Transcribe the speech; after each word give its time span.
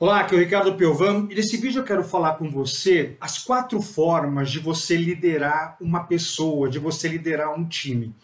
Olá, 0.00 0.20
aqui 0.20 0.32
é 0.32 0.38
o 0.38 0.40
Ricardo 0.40 0.76
Piovan 0.76 1.26
e 1.28 1.34
nesse 1.34 1.56
vídeo 1.56 1.80
eu 1.80 1.84
quero 1.84 2.04
falar 2.04 2.34
com 2.34 2.48
você 2.48 3.16
as 3.20 3.36
quatro 3.36 3.82
formas 3.82 4.48
de 4.48 4.60
você 4.60 4.96
liderar 4.96 5.76
uma 5.80 6.04
pessoa, 6.04 6.70
de 6.70 6.78
você 6.78 7.08
liderar 7.08 7.52
um 7.52 7.66
time. 7.66 8.14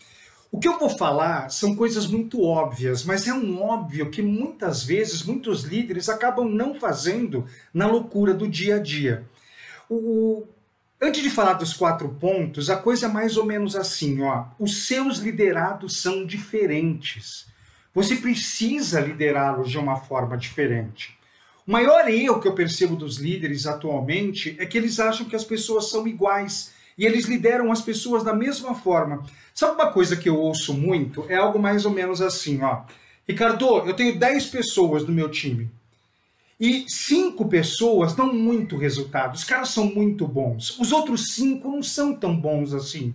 O 0.53 0.61
que 0.61 0.69
eu 0.69 0.79
vou 0.79 0.89
falar 0.89 1.51
são 1.51 1.75
coisas 1.75 2.07
muito 2.07 2.41
óbvias, 2.45 3.03
mas 3.03 3.27
é 3.27 3.35
um 3.35 3.61
óbvio 3.61 4.09
que 4.09 4.23
muitas 4.23 4.85
vezes 4.85 5.25
muitos 5.25 5.65
líderes 5.65 6.09
acabam 6.09 6.49
não 6.49 6.79
fazendo 6.79 7.45
na 7.73 7.89
loucura 7.89 8.33
do 8.33 8.47
dia 8.47 8.77
a 8.77 8.79
dia. 8.79 9.25
O... 9.91 10.47
Antes 11.03 11.25
de 11.25 11.29
falar 11.29 11.55
dos 11.55 11.73
quatro 11.73 12.09
pontos, 12.09 12.71
a 12.71 12.77
coisa 12.77 13.07
é 13.07 13.09
mais 13.09 13.37
ou 13.37 13.45
menos 13.45 13.75
assim, 13.75 14.23
ó. 14.23 14.45
Os 14.61 14.87
seus 14.87 15.19
liderados 15.19 16.01
são 16.01 16.25
diferentes. 16.25 17.49
Você 17.93 18.15
precisa 18.15 19.01
liderá-los 19.01 19.69
de 19.69 19.77
uma 19.77 19.97
forma 19.97 20.37
diferente. 20.37 21.19
O 21.67 21.73
maior 21.73 22.09
erro 22.09 22.41
que 22.41 22.47
eu 22.47 22.55
percebo 22.55 22.95
dos 22.95 23.17
líderes 23.17 23.67
atualmente 23.67 24.55
é 24.59 24.67
que 24.67 24.77
eles 24.77 25.01
acham 25.01 25.27
que 25.27 25.35
as 25.35 25.45
pessoas 25.45 25.89
são 25.89 26.07
iguais 26.07 26.73
e 26.97 27.07
eles 27.07 27.25
lideram 27.25 27.73
as 27.73 27.81
pessoas 27.81 28.23
da 28.23 28.35
mesma 28.35 28.75
forma. 28.75 29.25
Sabe 29.55 29.75
uma 29.75 29.91
coisa 29.91 30.15
que 30.15 30.29
eu 30.29 30.37
ouço 30.37 30.75
muito? 30.75 31.25
É 31.29 31.37
algo 31.37 31.59
mais 31.59 31.87
ou 31.87 31.91
menos 31.91 32.21
assim, 32.21 32.61
ó. 32.63 32.83
Ricardo, 33.27 33.79
eu 33.87 33.95
tenho 33.95 34.19
10 34.19 34.47
pessoas 34.47 35.07
no 35.07 35.13
meu 35.13 35.31
time. 35.31 35.71
E 36.61 36.85
cinco 36.87 37.49
pessoas 37.49 38.15
dão 38.15 38.33
muito 38.33 38.77
resultado. 38.77 39.35
Os 39.35 39.45
caras 39.45 39.71
são 39.71 39.87
muito 39.87 40.29
bons. 40.29 40.79
Os 40.79 40.93
outros 40.93 41.35
cinco 41.35 41.71
não 41.71 41.83
são 41.83 42.15
tão 42.15 42.37
bons 42.37 42.75
assim. 42.75 43.15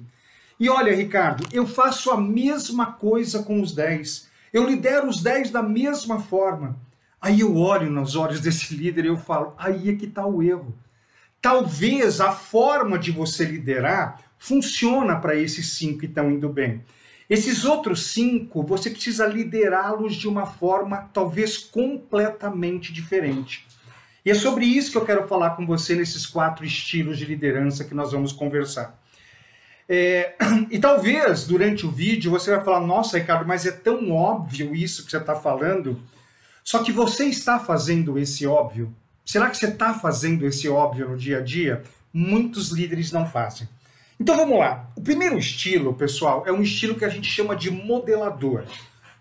E 0.60 0.68
olha, 0.70 0.94
Ricardo, 0.94 1.48
eu 1.54 1.66
faço 1.66 2.12
a 2.12 2.20
mesma 2.20 2.88
coisa 2.94 3.44
com 3.44 3.62
os 3.62 3.72
10. 3.72 4.28
Eu 4.52 4.68
lidero 4.68 5.08
os 5.08 5.22
10 5.22 5.52
da 5.52 5.62
mesma 5.62 6.20
forma. 6.20 6.76
Aí 7.22 7.42
eu 7.42 7.56
olho 7.58 7.90
nos 7.90 8.16
olhos 8.16 8.40
desse 8.40 8.74
líder 8.76 9.06
e 9.06 9.08
eu 9.10 9.18
falo: 9.18 9.54
aí 9.58 9.90
é 9.90 9.96
que 9.96 10.06
está 10.06 10.26
o 10.26 10.42
erro. 10.42 10.74
Talvez 11.42 12.20
a 12.20 12.32
forma 12.32 13.00
de 13.00 13.12
você 13.12 13.46
liderar 13.46 14.22
funciona 14.38 15.18
para 15.18 15.36
esses 15.36 15.74
cinco 15.74 16.00
que 16.00 16.06
estão 16.06 16.32
indo 16.32 16.50
bem. 16.50 16.84
Esses 17.30 17.64
outros 17.64 18.08
cinco, 18.08 18.64
você 18.64 18.90
precisa 18.90 19.28
liderá-los 19.28 20.16
de 20.16 20.28
uma 20.28 20.46
forma 20.46 21.10
talvez 21.14 21.58
completamente 21.58 22.92
diferente. 22.92 23.68
E 24.26 24.32
é 24.32 24.34
sobre 24.34 24.66
isso 24.66 24.92
que 24.92 24.98
eu 24.98 25.06
quero 25.06 25.28
falar 25.28 25.52
com 25.52 25.66
você 25.66 25.96
nesses 25.96 26.26
quatro 26.26 26.66
estilos 26.66 27.18
de 27.18 27.26
liderança 27.26 27.86
que 27.86 27.94
nós 27.94 28.12
vamos 28.12 28.32
conversar. 28.32 29.00
É, 29.88 30.36
e 30.70 30.80
talvez 30.80 31.46
durante 31.46 31.86
o 31.86 31.92
vídeo 31.92 32.32
você 32.32 32.56
vai 32.56 32.64
falar: 32.64 32.82
Nossa, 32.82 33.18
Ricardo, 33.18 33.48
mas 33.48 33.66
é 33.66 33.72
tão 33.72 34.12
óbvio 34.12 34.76
isso 34.76 35.06
que 35.06 35.12
você 35.12 35.18
está 35.18 35.36
falando 35.36 36.02
só 36.70 36.84
que 36.84 36.92
você 36.92 37.26
está 37.26 37.58
fazendo 37.58 38.20
esse 38.20 38.46
óbvio? 38.46 38.94
Será 39.26 39.50
que 39.50 39.58
você 39.58 39.66
está 39.66 39.92
fazendo 39.92 40.46
esse 40.46 40.70
óbvio 40.70 41.10
no 41.10 41.18
dia 41.18 41.40
a 41.40 41.42
dia? 41.42 41.82
Muitos 42.14 42.70
líderes 42.70 43.12
não 43.12 43.26
fazem. 43.26 43.68
Então 44.20 44.38
vamos 44.38 44.60
lá. 44.60 44.88
O 44.96 45.02
primeiro 45.02 45.36
estilo, 45.40 45.96
pessoal, 45.96 46.44
é 46.46 46.52
um 46.52 46.62
estilo 46.62 46.94
que 46.94 47.04
a 47.04 47.10
gente 47.10 47.28
chama 47.28 47.56
de 47.56 47.72
modelador. 47.72 48.66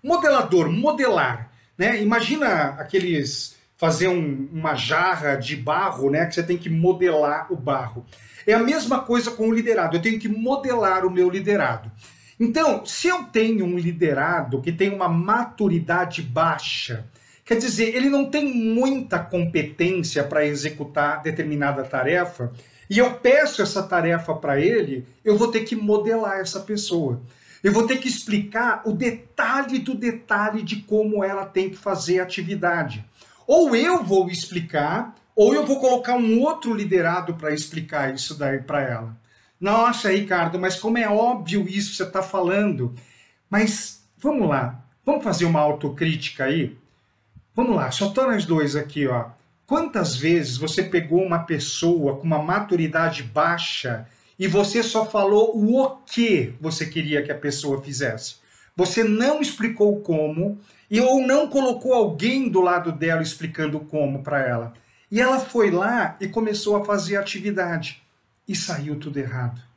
Modelador, 0.05 0.71
modelar. 0.71 1.51
Né? 1.79 2.03
Imagina 2.03 2.77
aqueles 2.79 3.57
fazer 3.79 4.09
um, 4.09 4.51
uma 4.53 4.75
jarra 4.75 5.35
de 5.35 5.57
barro, 5.57 6.11
né? 6.11 6.27
Que 6.27 6.35
você 6.35 6.43
tem 6.43 6.59
que 6.59 6.69
modelar 6.69 7.51
o 7.51 7.57
barro. 7.57 8.05
É 8.47 8.53
a 8.53 8.63
mesma 8.63 9.01
coisa 9.01 9.31
com 9.31 9.49
o 9.49 9.55
liderado. 9.55 9.97
Eu 9.97 10.03
tenho 10.03 10.19
que 10.19 10.29
modelar 10.29 11.07
o 11.07 11.11
meu 11.11 11.31
liderado. 11.31 11.91
Então, 12.39 12.85
se 12.85 13.09
eu 13.09 13.25
tenho 13.25 13.65
um 13.65 13.79
liderado 13.79 14.61
que 14.61 14.71
tem 14.71 14.95
uma 14.95 15.09
maturidade 15.09 16.21
baixa, 16.21 17.07
Quer 17.49 17.57
dizer, 17.57 17.97
ele 17.97 18.11
não 18.11 18.27
tem 18.27 18.55
muita 18.55 19.19
competência 19.19 20.23
para 20.23 20.45
executar 20.45 21.23
determinada 21.23 21.83
tarefa, 21.83 22.53
e 22.91 22.99
eu 22.99 23.15
peço 23.15 23.63
essa 23.63 23.83
tarefa 23.83 24.35
para 24.35 24.61
ele, 24.61 25.07
eu 25.25 25.39
vou 25.39 25.49
ter 25.49 25.61
que 25.61 25.75
modelar 25.75 26.41
essa 26.41 26.61
pessoa. 26.61 27.23
Eu 27.65 27.73
vou 27.73 27.87
ter 27.87 27.97
que 27.97 28.07
explicar 28.07 28.83
o 28.85 28.93
detalhe 28.93 29.79
do 29.79 29.95
detalhe 29.95 30.63
de 30.63 30.83
como 30.83 31.25
ela 31.25 31.47
tem 31.47 31.71
que 31.71 31.79
fazer 31.79 32.21
a 32.21 32.25
atividade. 32.25 33.03
Ou 33.47 33.75
eu 33.75 34.05
vou 34.05 34.29
explicar, 34.29 35.15
ou 35.35 35.55
eu 35.55 35.65
vou 35.65 35.81
colocar 35.81 36.17
um 36.17 36.43
outro 36.43 36.75
liderado 36.75 37.33
para 37.33 37.55
explicar 37.55 38.15
isso 38.15 38.39
daí 38.39 38.61
para 38.61 38.83
ela. 38.83 39.17
Nossa, 39.59 40.13
Ricardo, 40.13 40.59
mas 40.59 40.79
como 40.79 40.99
é 40.99 41.09
óbvio 41.09 41.67
isso 41.67 41.93
que 41.93 41.97
você 41.97 42.03
está 42.03 42.23
falando. 42.23 42.95
Mas 43.49 44.07
vamos 44.19 44.47
lá, 44.47 44.85
vamos 45.03 45.25
fazer 45.25 45.47
uma 45.47 45.61
autocrítica 45.61 46.45
aí? 46.45 46.77
Vamos 47.59 47.75
lá, 47.75 47.91
só 47.91 48.11
tô 48.11 48.23
nós 48.23 48.47
dois 48.47 48.77
aqui, 48.77 49.09
ó. 49.09 49.31
Quantas 49.67 50.15
vezes 50.15 50.57
você 50.57 50.81
pegou 50.81 51.21
uma 51.25 51.41
pessoa 51.41 52.17
com 52.17 52.23
uma 52.23 52.41
maturidade 52.41 53.25
baixa 53.25 54.07
e 54.39 54.47
você 54.47 54.81
só 54.81 55.05
falou 55.05 55.57
o 55.57 55.97
que 56.07 56.55
você 56.61 56.87
queria 56.87 57.21
que 57.21 57.33
a 57.33 57.35
pessoa 57.37 57.83
fizesse? 57.83 58.37
Você 58.77 59.03
não 59.03 59.41
explicou 59.41 60.01
como 60.03 60.61
e 60.89 61.01
ou 61.01 61.21
não 61.21 61.49
colocou 61.49 61.95
alguém 61.95 62.49
do 62.49 62.61
lado 62.61 62.93
dela 62.93 63.23
explicando 63.23 63.81
como 63.81 64.23
para 64.23 64.39
ela. 64.39 64.73
E 65.11 65.21
ela 65.21 65.41
foi 65.41 65.73
lá 65.73 66.17
e 66.21 66.29
começou 66.29 66.77
a 66.77 66.85
fazer 66.85 67.17
atividade 67.17 68.01
e 68.47 68.55
saiu 68.55 69.01
tudo 69.01 69.19
errado. 69.19 69.68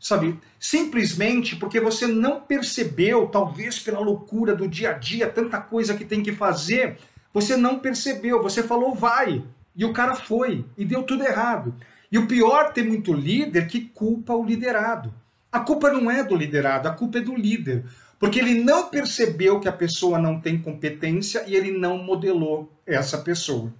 Sabe, 0.00 0.40
simplesmente 0.58 1.56
porque 1.56 1.78
você 1.78 2.06
não 2.06 2.40
percebeu, 2.40 3.26
talvez 3.26 3.78
pela 3.78 4.00
loucura 4.00 4.56
do 4.56 4.66
dia 4.66 4.90
a 4.90 4.92
dia, 4.94 5.30
tanta 5.30 5.60
coisa 5.60 5.94
que 5.94 6.06
tem 6.06 6.22
que 6.22 6.32
fazer, 6.32 6.96
você 7.34 7.54
não 7.54 7.78
percebeu, 7.78 8.42
você 8.42 8.62
falou 8.62 8.94
vai, 8.94 9.44
e 9.76 9.84
o 9.84 9.92
cara 9.92 10.14
foi, 10.14 10.64
e 10.76 10.86
deu 10.86 11.02
tudo 11.02 11.22
errado. 11.22 11.74
E 12.10 12.16
o 12.16 12.26
pior, 12.26 12.72
tem 12.72 12.82
muito 12.82 13.12
líder 13.12 13.68
que 13.68 13.82
culpa 13.82 14.34
o 14.34 14.44
liderado. 14.44 15.12
A 15.52 15.60
culpa 15.60 15.92
não 15.92 16.10
é 16.10 16.24
do 16.24 16.34
liderado, 16.34 16.88
a 16.88 16.92
culpa 16.92 17.18
é 17.18 17.20
do 17.20 17.36
líder. 17.36 17.84
Porque 18.18 18.38
ele 18.38 18.62
não 18.62 18.88
percebeu 18.88 19.60
que 19.60 19.68
a 19.68 19.72
pessoa 19.72 20.18
não 20.18 20.40
tem 20.40 20.60
competência 20.60 21.44
e 21.46 21.54
ele 21.54 21.72
não 21.72 21.98
modelou 21.98 22.72
essa 22.86 23.18
pessoa. 23.18 23.72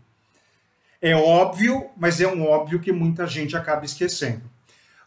É 1.00 1.14
óbvio, 1.14 1.90
mas 1.96 2.20
é 2.20 2.26
um 2.26 2.46
óbvio 2.46 2.80
que 2.80 2.92
muita 2.92 3.26
gente 3.26 3.56
acaba 3.56 3.84
esquecendo. 3.84 4.42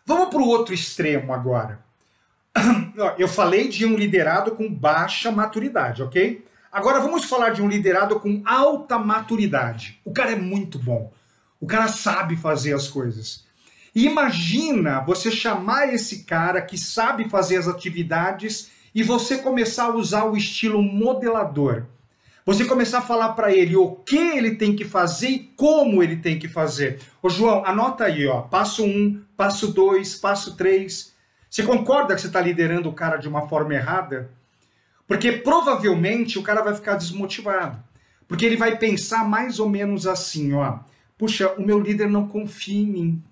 Vamos 0.05 0.29
para 0.29 0.41
o 0.41 0.47
outro 0.47 0.73
extremo 0.73 1.33
agora. 1.33 1.79
Eu 3.17 3.27
falei 3.27 3.67
de 3.67 3.85
um 3.85 3.95
liderado 3.95 4.51
com 4.51 4.71
baixa 4.71 5.31
maturidade, 5.31 6.03
ok? 6.03 6.45
Agora 6.71 6.99
vamos 6.99 7.25
falar 7.25 7.51
de 7.51 7.61
um 7.61 7.69
liderado 7.69 8.19
com 8.19 8.41
alta 8.45 8.97
maturidade. 8.97 9.99
O 10.03 10.11
cara 10.11 10.31
é 10.31 10.35
muito 10.35 10.77
bom. 10.77 11.11
O 11.59 11.65
cara 11.65 11.87
sabe 11.87 12.35
fazer 12.35 12.73
as 12.73 12.87
coisas. 12.87 13.45
Imagina 13.95 14.99
você 15.01 15.29
chamar 15.31 15.93
esse 15.93 16.23
cara 16.23 16.61
que 16.61 16.77
sabe 16.77 17.29
fazer 17.29 17.57
as 17.57 17.67
atividades 17.67 18.71
e 18.93 19.03
você 19.03 19.37
começar 19.37 19.85
a 19.85 19.95
usar 19.95 20.25
o 20.25 20.35
estilo 20.35 20.81
modelador. 20.81 21.85
Você 22.45 22.65
começar 22.65 22.97
a 22.97 23.03
falar 23.03 23.29
para 23.29 23.53
ele 23.53 23.75
o 23.75 23.91
que 23.91 24.17
ele 24.17 24.55
tem 24.55 24.75
que 24.75 24.83
fazer 24.83 25.29
e 25.29 25.39
como 25.55 26.03
ele 26.03 26.17
tem 26.17 26.37
que 26.37 26.47
fazer. 26.47 26.99
Ô 27.21 27.29
João, 27.29 27.63
anota 27.65 28.03
aí, 28.03 28.27
ó. 28.27 28.41
Passo 28.41 28.83
um, 28.83 29.22
passo 29.43 29.73
dois, 29.73 30.15
passo 30.15 30.55
três. 30.55 31.13
Você 31.49 31.63
concorda 31.63 32.15
que 32.15 32.21
você 32.21 32.27
está 32.27 32.39
liderando 32.39 32.87
o 32.87 32.93
cara 32.93 33.17
de 33.17 33.27
uma 33.27 33.49
forma 33.49 33.73
errada? 33.73 34.31
Porque 35.05 35.33
provavelmente 35.33 36.39
o 36.39 36.43
cara 36.43 36.61
vai 36.61 36.73
ficar 36.73 36.95
desmotivado. 36.95 37.77
Porque 38.25 38.45
ele 38.45 38.55
vai 38.55 38.77
pensar 38.77 39.27
mais 39.27 39.59
ou 39.59 39.67
menos 39.67 40.07
assim, 40.07 40.53
ó. 40.53 40.79
Puxa, 41.17 41.51
o 41.57 41.61
meu 41.61 41.77
líder 41.77 42.09
não 42.09 42.25
confia 42.25 42.81
em 42.81 42.85
mim. 42.85 43.23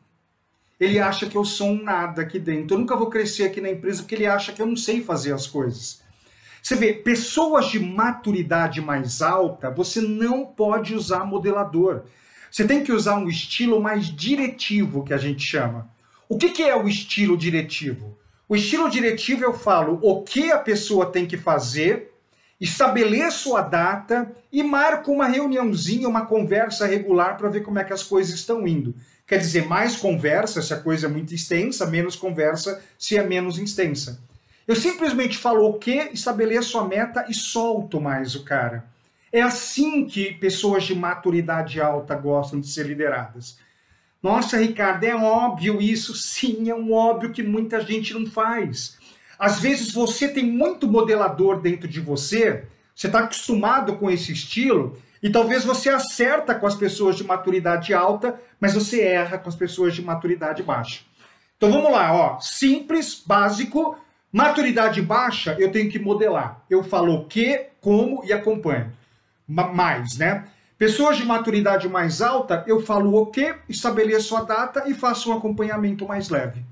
Ele 0.77 0.99
acha 0.99 1.27
que 1.27 1.37
eu 1.37 1.45
sou 1.45 1.69
um 1.69 1.81
nada 1.81 2.23
aqui 2.23 2.37
dentro. 2.37 2.75
Eu 2.75 2.79
nunca 2.79 2.97
vou 2.97 3.09
crescer 3.09 3.45
aqui 3.45 3.61
na 3.61 3.69
empresa 3.69 4.03
porque 4.03 4.15
ele 4.15 4.27
acha 4.27 4.51
que 4.51 4.61
eu 4.61 4.65
não 4.65 4.75
sei 4.75 5.01
fazer 5.01 5.31
as 5.31 5.47
coisas. 5.47 6.01
Você 6.61 6.75
vê, 6.75 6.91
pessoas 6.91 7.67
de 7.67 7.79
maturidade 7.79 8.81
mais 8.81 9.21
alta, 9.21 9.71
você 9.71 10.01
não 10.01 10.45
pode 10.45 10.93
usar 10.93 11.23
modelador. 11.23 12.01
Você 12.51 12.67
tem 12.67 12.83
que 12.83 12.91
usar 12.91 13.15
um 13.15 13.29
estilo 13.29 13.81
mais 13.81 14.07
diretivo, 14.07 15.05
que 15.05 15.13
a 15.13 15.17
gente 15.17 15.41
chama. 15.41 15.89
O 16.31 16.37
que, 16.37 16.49
que 16.49 16.63
é 16.63 16.73
o 16.73 16.87
estilo 16.87 17.35
diretivo? 17.35 18.17
O 18.47 18.55
estilo 18.55 18.89
diretivo 18.89 19.43
eu 19.43 19.51
falo 19.51 19.99
o 20.01 20.23
que 20.23 20.49
a 20.49 20.57
pessoa 20.57 21.11
tem 21.11 21.25
que 21.25 21.35
fazer, 21.35 22.13
estabeleço 22.57 23.57
a 23.57 23.61
data 23.61 24.31
e 24.49 24.63
marco 24.63 25.11
uma 25.11 25.27
reuniãozinha, 25.27 26.07
uma 26.07 26.25
conversa 26.25 26.87
regular 26.87 27.35
para 27.35 27.49
ver 27.49 27.63
como 27.63 27.79
é 27.79 27.83
que 27.83 27.91
as 27.91 28.01
coisas 28.01 28.33
estão 28.33 28.65
indo. 28.65 28.95
Quer 29.27 29.39
dizer, 29.39 29.67
mais 29.67 29.97
conversa 29.97 30.61
se 30.61 30.73
a 30.73 30.79
coisa 30.79 31.07
é 31.07 31.09
muito 31.09 31.35
extensa, 31.35 31.85
menos 31.85 32.15
conversa 32.15 32.81
se 32.97 33.17
é 33.17 33.23
menos 33.27 33.59
extensa. 33.59 34.17
Eu 34.65 34.77
simplesmente 34.77 35.37
falo 35.37 35.67
o 35.67 35.73
que, 35.73 36.11
estabeleço 36.13 36.79
a 36.79 36.87
meta 36.87 37.25
e 37.27 37.33
solto 37.33 37.99
mais 37.99 38.35
o 38.35 38.45
cara. 38.45 38.85
É 39.33 39.41
assim 39.41 40.05
que 40.05 40.31
pessoas 40.35 40.85
de 40.85 40.95
maturidade 40.95 41.81
alta 41.81 42.15
gostam 42.15 42.57
de 42.57 42.69
ser 42.69 42.85
lideradas. 42.85 43.57
Nossa, 44.21 44.57
Ricardo, 44.57 45.03
é 45.03 45.15
óbvio 45.15 45.81
isso? 45.81 46.13
Sim, 46.15 46.69
é 46.69 46.75
um 46.75 46.93
óbvio 46.93 47.31
que 47.31 47.41
muita 47.41 47.81
gente 47.81 48.13
não 48.13 48.25
faz. 48.27 48.97
Às 49.39 49.59
vezes 49.59 49.91
você 49.91 50.27
tem 50.27 50.45
muito 50.45 50.87
modelador 50.87 51.59
dentro 51.59 51.87
de 51.87 51.99
você, 51.99 52.65
você 52.93 53.07
está 53.07 53.19
acostumado 53.19 53.95
com 53.97 54.11
esse 54.11 54.31
estilo, 54.31 54.97
E 55.23 55.29
talvez 55.29 55.63
você 55.63 55.89
acerta 55.89 56.55
com 56.55 56.65
as 56.65 56.73
pessoas 56.75 57.15
de 57.15 57.23
maturidade 57.23 57.93
alta, 57.93 58.41
mas 58.59 58.73
você 58.73 59.01
erra 59.01 59.37
com 59.37 59.49
as 59.49 59.55
pessoas 59.55 59.93
de 59.93 60.01
maturidade 60.01 60.63
baixa. 60.63 61.01
Então 61.57 61.71
vamos 61.71 61.91
lá, 61.91 62.11
ó. 62.11 62.39
Simples, 62.39 63.21
básico, 63.23 63.95
maturidade 64.31 64.99
baixa, 65.01 65.55
eu 65.59 65.71
tenho 65.71 65.91
que 65.91 65.99
modelar. 65.99 66.63
Eu 66.69 66.83
falo 66.83 67.13
o 67.13 67.25
que, 67.25 67.67
como 67.79 68.23
e 68.25 68.33
acompanho. 68.33 68.91
Mais, 69.47 70.17
né? 70.17 70.47
Pessoas 70.81 71.15
de 71.15 71.23
maturidade 71.23 71.87
mais 71.87 72.23
alta, 72.23 72.63
eu 72.65 72.81
falo 72.81 73.15
o 73.15 73.27
que, 73.27 73.53
estabeleço 73.69 74.35
a 74.35 74.41
data 74.41 74.89
e 74.89 74.95
faço 74.95 75.29
um 75.29 75.37
acompanhamento 75.37 76.07
mais 76.07 76.27
leve. 76.27 76.65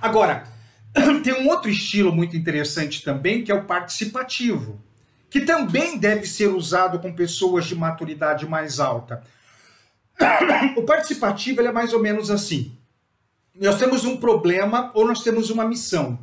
Agora, 0.00 0.44
tem 1.22 1.34
um 1.34 1.48
outro 1.50 1.68
estilo 1.68 2.10
muito 2.10 2.34
interessante 2.34 3.04
também, 3.04 3.44
que 3.44 3.52
é 3.52 3.54
o 3.54 3.64
participativo, 3.64 4.80
que 5.28 5.42
também 5.42 5.98
deve 5.98 6.24
ser 6.24 6.46
usado 6.46 6.98
com 6.98 7.12
pessoas 7.12 7.66
de 7.66 7.74
maturidade 7.74 8.48
mais 8.48 8.80
alta. 8.80 9.22
O 10.78 10.82
participativo 10.84 11.60
é 11.60 11.70
mais 11.70 11.92
ou 11.92 12.00
menos 12.00 12.30
assim. 12.30 12.74
Nós 13.54 13.78
temos 13.78 14.06
um 14.06 14.16
problema 14.16 14.90
ou 14.94 15.06
nós 15.06 15.22
temos 15.22 15.50
uma 15.50 15.66
missão. 15.66 16.18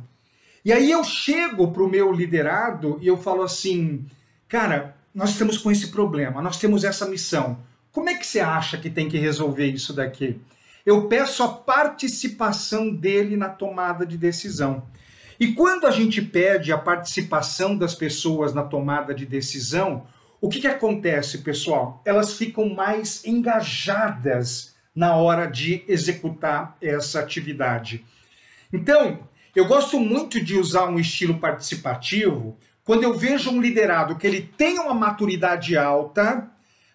E 0.64 0.72
aí 0.72 0.90
eu 0.90 1.04
chego 1.04 1.70
para 1.70 1.84
o 1.84 1.88
meu 1.88 2.10
liderado 2.10 2.98
e 3.00 3.06
eu 3.06 3.16
falo 3.16 3.44
assim, 3.44 4.04
cara, 4.48 4.96
nós 5.14 5.30
estamos 5.30 5.56
com 5.56 5.70
esse 5.70 5.88
problema, 5.88 6.42
nós 6.42 6.56
temos 6.56 6.82
essa 6.82 7.06
missão. 7.06 7.58
Como 7.92 8.10
é 8.10 8.14
que 8.14 8.26
você 8.26 8.40
acha 8.40 8.76
que 8.76 8.90
tem 8.90 9.08
que 9.08 9.16
resolver 9.16 9.66
isso 9.66 9.92
daqui? 9.92 10.40
Eu 10.84 11.06
peço 11.08 11.42
a 11.42 11.48
participação 11.48 12.92
dele 12.92 13.36
na 13.36 13.48
tomada 13.48 14.04
de 14.04 14.18
decisão. 14.18 14.82
E 15.38 15.52
quando 15.52 15.86
a 15.86 15.90
gente 15.90 16.20
pede 16.20 16.72
a 16.72 16.78
participação 16.78 17.76
das 17.76 17.94
pessoas 17.94 18.52
na 18.52 18.62
tomada 18.62 19.14
de 19.14 19.24
decisão, 19.24 20.06
o 20.40 20.48
que, 20.48 20.60
que 20.60 20.66
acontece, 20.66 21.38
pessoal? 21.38 22.02
Elas 22.04 22.34
ficam 22.34 22.68
mais 22.68 23.24
engajadas 23.24 24.74
na 24.94 25.16
hora 25.16 25.46
de 25.46 25.84
executar 25.88 26.76
essa 26.80 27.20
atividade. 27.20 28.04
Então, 28.72 29.20
eu 29.54 29.66
gosto 29.66 29.98
muito 29.98 30.44
de 30.44 30.56
usar 30.56 30.86
um 30.86 30.98
estilo 30.98 31.38
participativo 31.38 32.56
quando 32.84 33.02
eu 33.02 33.14
vejo 33.14 33.50
um 33.50 33.60
liderado 33.60 34.16
que 34.16 34.26
ele 34.26 34.42
tem 34.56 34.78
uma 34.78 34.94
maturidade 34.94 35.76
alta, 35.76 36.50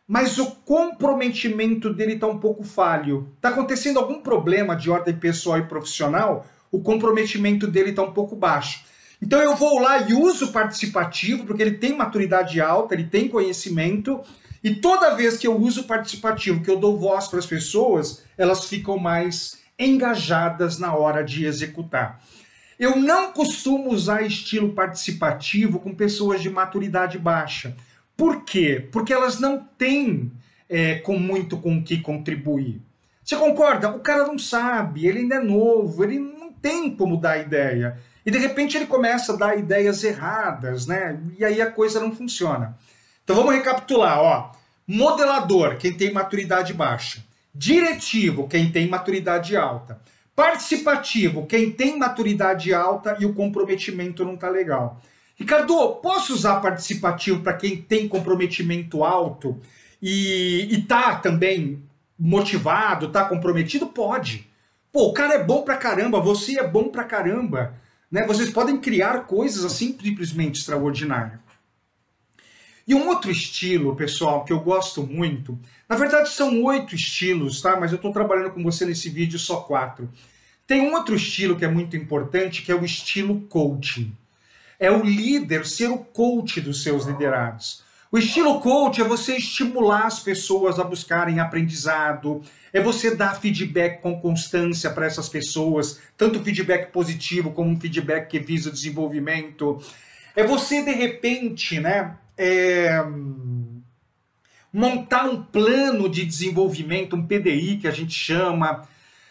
mas 0.07 0.38
o 0.38 0.51
comprometimento 0.51 1.94
dele 1.94 2.13
está 2.13 2.27
um 2.27 2.39
pouco 2.39 2.63
falho. 2.63 3.31
Está 3.36 3.50
acontecendo 3.50 4.00
algum 4.00 4.21
problema 4.21 4.75
de 4.75 4.89
ordem 4.89 5.15
pessoal 5.15 5.57
e 5.57 5.63
profissional, 5.63 6.45
o 6.71 6.80
comprometimento 6.80 7.68
dele 7.68 7.89
está 7.89 8.03
um 8.03 8.13
pouco 8.13 8.36
baixo. 8.36 8.83
Então 9.21 9.41
eu 9.41 9.56
vou 9.56 9.80
lá 9.80 10.01
e 10.07 10.13
uso 10.13 10.45
o 10.45 10.51
participativo, 10.51 11.45
porque 11.45 11.62
ele 11.62 11.77
tem 11.77 11.95
maturidade 11.95 12.62
alta, 12.62 12.94
ele 12.94 13.03
tem 13.03 13.27
conhecimento, 13.27 14.21
e 14.63 14.75
toda 14.75 15.15
vez 15.15 15.38
que 15.38 15.47
eu 15.47 15.57
uso 15.57 15.81
o 15.81 15.85
participativo, 15.85 16.62
que 16.62 16.69
eu 16.69 16.80
dou 16.80 16.97
voz 16.97 17.27
para 17.27 17.39
as 17.39 17.45
pessoas, 17.45 18.24
elas 18.38 18.65
ficam 18.65 18.97
mais 18.97 19.59
engajadas 19.77 20.77
na 20.77 20.94
hora 20.94 21.24
de 21.24 21.45
executar. 21.45 22.21
Eu 22.79 22.95
não 22.95 23.33
costumo 23.33 23.91
usar 23.91 24.21
estilo 24.21 24.71
participativo 24.71 25.81
com 25.81 25.93
pessoas 25.93 26.41
de 26.41 26.49
maturidade 26.49 27.19
baixa. 27.19 27.75
Por 28.15 28.45
quê? 28.45 28.87
Porque 28.89 29.11
elas 29.11 29.37
não 29.37 29.59
têm 29.77 30.31
é, 30.69 30.95
com 30.95 31.19
muito 31.19 31.57
com 31.57 31.77
o 31.77 31.83
que 31.83 31.99
contribuir. 31.99 32.81
Você 33.21 33.35
concorda? 33.35 33.89
O 33.89 33.99
cara 33.99 34.25
não 34.25 34.39
sabe, 34.39 35.05
ele 35.05 35.19
ainda 35.19 35.35
é 35.35 35.43
novo, 35.43 36.03
ele 36.03 36.19
não 36.19 36.53
tem 36.53 36.95
como 36.95 37.17
dar 37.17 37.37
ideia. 37.37 37.99
E 38.25 38.31
de 38.31 38.37
repente 38.37 38.77
ele 38.77 38.85
começa 38.85 39.33
a 39.33 39.35
dar 39.35 39.57
ideias 39.57 40.03
erradas, 40.03 40.87
né? 40.87 41.19
E 41.37 41.43
aí 41.43 41.61
a 41.61 41.69
coisa 41.69 41.99
não 41.99 42.15
funciona. 42.15 42.77
Então 43.23 43.35
vamos 43.35 43.53
recapitular, 43.53 44.19
ó. 44.19 44.51
Modelador, 44.87 45.77
quem 45.77 45.93
tem 45.93 46.13
maturidade 46.13 46.73
baixa. 46.73 47.23
Diretivo, 47.53 48.47
quem 48.47 48.71
tem 48.71 48.87
maturidade 48.87 49.55
alta. 49.57 49.99
Participativo, 50.39 51.45
quem 51.45 51.69
tem 51.69 52.00
maturidade 52.00 52.74
alta 52.74 53.18
e 53.19 53.25
o 53.25 53.33
comprometimento 53.33 54.24
não 54.24 54.36
está 54.36 54.47
legal. 54.47 55.01
Ricardo, 55.36 55.95
posso 55.95 56.33
usar 56.33 56.62
participativo 56.62 57.41
para 57.41 57.56
quem 57.57 57.75
tem 57.75 58.07
comprometimento 58.07 59.03
alto 59.03 59.59
e, 60.01 60.65
está 60.71 61.15
também 61.15 61.83
motivado, 62.18 63.07
está 63.07 63.25
comprometido? 63.25 63.88
Pode. 63.88 64.50
Pô, 64.94 65.09
o 65.09 65.13
cara 65.13 65.33
é 65.33 65.44
bom 65.44 65.63
pra 65.63 65.75
caramba, 65.75 66.21
você 66.21 66.57
é 66.57 66.65
bom 66.65 66.88
pra 66.88 67.03
caramba. 67.03 67.74
Né? 68.09 68.25
Vocês 68.25 68.50
podem 68.50 68.77
criar 68.77 69.25
coisas 69.25 69.65
assim 69.65 69.94
simplesmente 70.01 70.62
extraordinárias. 70.62 71.48
E 72.89 72.95
um 72.95 73.07
outro 73.07 73.30
estilo, 73.30 73.95
pessoal, 73.95 74.44
que 74.44 74.51
eu 74.51 74.59
gosto 74.62 75.03
muito, 75.03 75.59
na 75.88 75.95
verdade 75.95 76.27
são 76.30 76.63
oito 76.63 76.95
estilos, 76.95 77.62
tá? 77.62 77.80
Mas 77.80 77.91
eu 77.91 77.97
estou 77.97 78.12
trabalhando 78.12 78.50
com 78.50 78.63
você 78.63 78.83
nesse 78.83 79.12
vídeo 79.12 79.38
só 79.38 79.57
quatro. 79.57 80.09
Tem 80.65 80.81
um 80.81 80.95
outro 80.95 81.13
estilo 81.13 81.56
que 81.56 81.63
é 81.63 81.68
muito 81.68 81.95
importante, 81.95 82.63
que 82.63 82.71
é 82.71 82.75
o 82.75 82.83
estilo 82.83 83.41
coaching. 83.41 84.12
É 84.80 84.89
o 84.89 85.03
líder 85.03 85.68
ser 85.68 85.91
o 85.91 86.00
coach 86.00 86.59
dos 86.59 86.81
seus 86.81 87.06
liderados. 87.06 87.83
O 88.12 88.18
estilo 88.18 88.59
coach 88.59 89.00
é 89.00 89.03
você 89.03 89.38
estimular 89.38 90.07
as 90.07 90.19
pessoas 90.19 90.80
a 90.80 90.83
buscarem 90.83 91.39
aprendizado, 91.39 92.42
é 92.74 92.81
você 92.81 93.15
dar 93.15 93.39
feedback 93.39 94.01
com 94.01 94.19
constância 94.19 94.89
para 94.89 95.06
essas 95.06 95.30
pessoas, 95.30 96.01
tanto 96.18 96.44
feedback 96.44 96.92
positivo 96.92 97.51
como 97.51 97.69
um 97.69 97.80
feedback 97.80 98.30
que 98.30 98.39
visa 98.39 98.69
o 98.69 98.74
desenvolvimento. 98.74 99.80
É 100.35 100.44
você, 100.44 100.81
de 100.81 100.92
repente, 100.92 101.80
né, 101.80 102.15
é, 102.39 103.03
montar 104.71 105.25
um 105.25 105.44
plano 105.44 106.07
de 106.07 106.25
desenvolvimento, 106.25 107.18
um 107.18 107.27
PDI 107.27 107.77
que 107.77 107.88
a 107.88 107.91
gente 107.91 108.13
chama. 108.13 108.88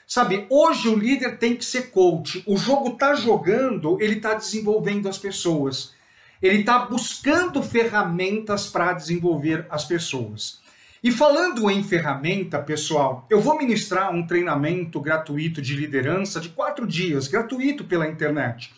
Sabe, 0.06 0.46
hoje 0.50 0.88
o 0.88 0.96
líder 0.96 1.38
tem 1.38 1.56
que 1.56 1.64
ser 1.64 1.90
coach. 1.90 2.42
O 2.46 2.56
jogo 2.58 2.90
está 2.90 3.14
jogando, 3.14 3.98
ele 4.00 4.16
está 4.16 4.34
desenvolvendo 4.34 5.08
as 5.08 5.16
pessoas. 5.16 5.94
Ele 6.42 6.60
está 6.60 6.80
buscando 6.80 7.62
ferramentas 7.62 8.68
para 8.68 8.92
desenvolver 8.92 9.66
as 9.70 9.84
pessoas. 9.84 10.60
E 11.02 11.10
falando 11.10 11.70
em 11.70 11.82
ferramenta, 11.82 12.58
pessoal, 12.58 13.26
eu 13.30 13.40
vou 13.40 13.56
ministrar 13.56 14.12
um 14.12 14.26
treinamento 14.26 15.00
gratuito 15.00 15.62
de 15.62 15.74
liderança 15.74 16.40
de 16.40 16.48
quatro 16.50 16.86
dias, 16.86 17.28
gratuito 17.28 17.84
pela 17.84 18.08
internet. 18.08 18.72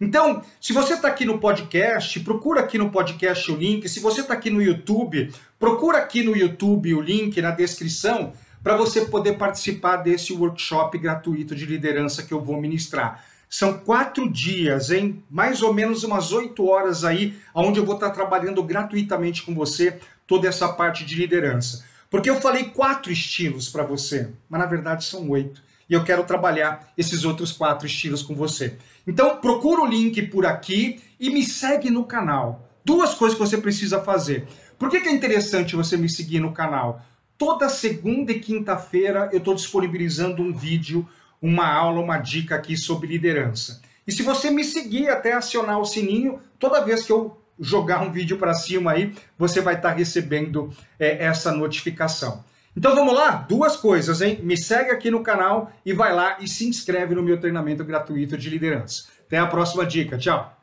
Então, 0.00 0.42
se 0.60 0.72
você 0.72 0.94
está 0.94 1.08
aqui 1.08 1.24
no 1.24 1.38
podcast, 1.38 2.20
procura 2.20 2.60
aqui 2.60 2.76
no 2.76 2.90
podcast 2.90 3.50
o 3.50 3.56
link. 3.56 3.88
Se 3.88 4.00
você 4.00 4.20
está 4.20 4.34
aqui 4.34 4.50
no 4.50 4.60
YouTube, 4.60 5.32
procura 5.58 5.98
aqui 5.98 6.22
no 6.22 6.36
YouTube 6.36 6.94
o 6.94 7.00
link 7.00 7.40
na 7.40 7.50
descrição 7.50 8.32
para 8.62 8.76
você 8.76 9.06
poder 9.06 9.38
participar 9.38 9.96
desse 9.98 10.32
workshop 10.32 10.98
gratuito 10.98 11.54
de 11.54 11.64
liderança 11.64 12.22
que 12.22 12.34
eu 12.34 12.42
vou 12.42 12.60
ministrar. 12.60 13.24
São 13.48 13.78
quatro 13.78 14.28
dias, 14.28 14.90
em 14.90 15.22
mais 15.30 15.62
ou 15.62 15.72
menos 15.72 16.02
umas 16.02 16.32
oito 16.32 16.66
horas 16.66 17.04
aí, 17.04 17.38
onde 17.54 17.78
eu 17.78 17.86
vou 17.86 17.94
estar 17.94 18.08
tá 18.08 18.14
trabalhando 18.14 18.62
gratuitamente 18.62 19.42
com 19.44 19.54
você 19.54 19.98
toda 20.26 20.48
essa 20.48 20.68
parte 20.68 21.04
de 21.04 21.14
liderança. 21.14 21.84
Porque 22.10 22.28
eu 22.28 22.40
falei 22.40 22.64
quatro 22.64 23.12
estilos 23.12 23.68
para 23.68 23.84
você, 23.84 24.30
mas 24.48 24.60
na 24.60 24.66
verdade 24.66 25.04
são 25.04 25.30
oito. 25.30 25.62
E 25.88 25.94
eu 25.94 26.04
quero 26.04 26.24
trabalhar 26.24 26.92
esses 26.96 27.24
outros 27.24 27.52
quatro 27.52 27.86
estilos 27.86 28.22
com 28.22 28.34
você. 28.34 28.76
Então 29.06 29.38
procura 29.38 29.82
o 29.82 29.86
link 29.86 30.20
por 30.22 30.44
aqui 30.44 31.00
e 31.18 31.30
me 31.30 31.42
segue 31.44 31.90
no 31.90 32.04
canal. 32.04 32.68
Duas 32.84 33.14
coisas 33.14 33.38
que 33.38 33.44
você 33.44 33.58
precisa 33.58 34.02
fazer. 34.02 34.46
Por 34.78 34.90
que, 34.90 35.00
que 35.00 35.08
é 35.08 35.12
interessante 35.12 35.76
você 35.76 35.96
me 35.96 36.08
seguir 36.08 36.40
no 36.40 36.52
canal? 36.52 37.02
Toda 37.38 37.68
segunda 37.68 38.32
e 38.32 38.40
quinta-feira 38.40 39.28
eu 39.32 39.38
estou 39.38 39.54
disponibilizando 39.54 40.42
um 40.42 40.52
vídeo, 40.52 41.06
uma 41.40 41.66
aula, 41.66 42.00
uma 42.00 42.18
dica 42.18 42.54
aqui 42.54 42.76
sobre 42.76 43.08
liderança. 43.08 43.80
E 44.06 44.12
se 44.12 44.22
você 44.22 44.50
me 44.50 44.64
seguir 44.64 45.08
até 45.08 45.32
acionar 45.32 45.78
o 45.78 45.84
sininho, 45.84 46.40
toda 46.58 46.84
vez 46.84 47.04
que 47.04 47.12
eu 47.12 47.36
jogar 47.58 48.02
um 48.02 48.12
vídeo 48.12 48.38
para 48.38 48.54
cima 48.54 48.92
aí, 48.92 49.14
você 49.38 49.60
vai 49.60 49.74
estar 49.74 49.90
tá 49.90 49.94
recebendo 49.94 50.70
é, 50.98 51.24
essa 51.24 51.52
notificação. 51.52 52.44
Então 52.76 52.94
vamos 52.94 53.14
lá? 53.14 53.46
Duas 53.48 53.76
coisas, 53.76 54.20
hein? 54.20 54.38
Me 54.42 54.56
segue 54.56 54.90
aqui 54.90 55.10
no 55.10 55.22
canal 55.22 55.72
e 55.84 55.92
vai 55.92 56.14
lá 56.14 56.36
e 56.40 56.46
se 56.46 56.68
inscreve 56.68 57.14
no 57.14 57.22
meu 57.22 57.40
treinamento 57.40 57.82
gratuito 57.82 58.36
de 58.36 58.50
liderança. 58.50 59.04
Até 59.26 59.38
a 59.38 59.46
próxima 59.46 59.86
dica. 59.86 60.18
Tchau! 60.18 60.55